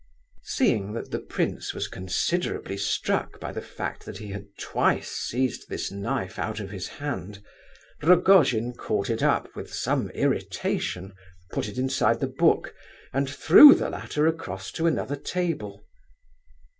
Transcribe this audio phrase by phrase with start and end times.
[0.45, 5.69] Seeing that the prince was considerably struck by the fact that he had twice seized
[5.69, 7.43] this knife out of his hand,
[8.01, 11.13] Rogojin caught it up with some irritation,
[11.51, 12.73] put it inside the book,
[13.13, 15.85] and threw the latter across to another table.